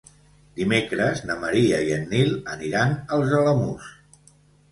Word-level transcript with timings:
Dimecres 0.59 1.19
na 1.31 1.35
Maria 1.43 1.81
i 1.89 1.91
en 1.97 2.09
Nil 2.13 2.33
aniran 2.55 2.97
als 3.17 3.35
Alamús. 3.41 3.93